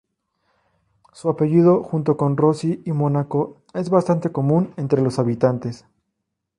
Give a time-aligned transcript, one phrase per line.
[1.13, 5.85] Su apellido, junto con Rossi y Mónaco, es bastante común entre los habitantes.